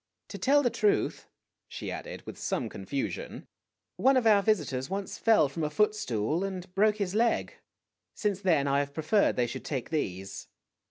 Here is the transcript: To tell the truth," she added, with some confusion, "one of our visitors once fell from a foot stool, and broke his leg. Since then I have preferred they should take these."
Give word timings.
To 0.29 0.39
tell 0.39 0.63
the 0.63 0.71
truth," 0.71 1.27
she 1.67 1.91
added, 1.91 2.25
with 2.25 2.35
some 2.35 2.69
confusion, 2.69 3.45
"one 3.97 4.17
of 4.17 4.25
our 4.25 4.41
visitors 4.41 4.89
once 4.89 5.19
fell 5.19 5.47
from 5.47 5.63
a 5.63 5.69
foot 5.69 5.93
stool, 5.93 6.43
and 6.43 6.73
broke 6.73 6.97
his 6.97 7.13
leg. 7.13 7.53
Since 8.15 8.41
then 8.41 8.67
I 8.67 8.79
have 8.79 8.95
preferred 8.95 9.35
they 9.35 9.45
should 9.45 9.63
take 9.63 9.91
these." 9.91 10.47